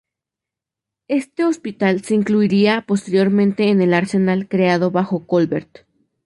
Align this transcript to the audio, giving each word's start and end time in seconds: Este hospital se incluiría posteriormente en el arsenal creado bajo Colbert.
Este 1.09 1.43
hospital 1.43 2.01
se 2.01 2.15
incluiría 2.15 2.83
posteriormente 2.87 3.69
en 3.69 3.81
el 3.83 3.93
arsenal 3.93 4.47
creado 4.47 4.89
bajo 4.89 5.27
Colbert. 5.27 5.85